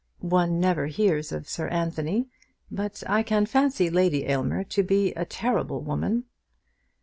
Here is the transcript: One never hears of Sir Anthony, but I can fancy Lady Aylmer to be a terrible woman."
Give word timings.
One 0.33 0.59
never 0.59 0.87
hears 0.87 1.31
of 1.31 1.47
Sir 1.47 1.67
Anthony, 1.67 2.27
but 2.71 3.03
I 3.07 3.21
can 3.21 3.45
fancy 3.45 3.91
Lady 3.91 4.25
Aylmer 4.25 4.63
to 4.63 4.81
be 4.81 5.13
a 5.13 5.25
terrible 5.25 5.83
woman." 5.83 6.23